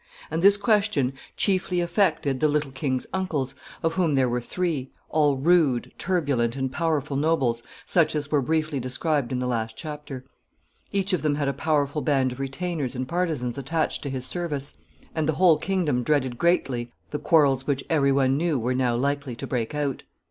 And 0.31 0.41
this 0.41 0.57
question 0.57 1.13
chiefly 1.37 1.79
affected 1.79 2.39
the 2.39 2.47
little 2.47 2.71
king's 2.71 3.05
uncles, 3.13 3.53
of 3.83 3.93
whom 3.93 4.15
there 4.15 4.27
were 4.27 4.41
three 4.41 4.89
all 5.09 5.37
rude, 5.37 5.93
turbulent, 5.99 6.55
and 6.55 6.71
powerful 6.71 7.15
nobles, 7.15 7.61
such 7.85 8.15
as 8.15 8.31
were 8.31 8.41
briefly 8.41 8.79
described 8.79 9.31
in 9.31 9.37
the 9.37 9.45
last 9.45 9.77
chapter. 9.77 10.25
Each 10.91 11.13
of 11.13 11.21
them 11.21 11.35
had 11.35 11.47
a 11.47 11.53
powerful 11.53 12.01
band 12.01 12.31
of 12.31 12.39
retainers 12.39 12.95
and 12.95 13.07
partisans 13.07 13.59
attached 13.59 14.01
to 14.01 14.09
his 14.09 14.25
service, 14.25 14.73
and 15.13 15.29
the 15.29 15.33
whole 15.33 15.57
kingdom 15.57 16.01
dreaded 16.01 16.39
greatly 16.39 16.91
the 17.11 17.19
quarrels 17.19 17.67
which 17.67 17.83
every 17.87 18.11
one 18.11 18.35
knew 18.37 18.57
were 18.57 18.73
now 18.73 18.95
likely 18.95 19.35
to 19.35 19.45
break 19.45 19.75
out. 19.75 20.01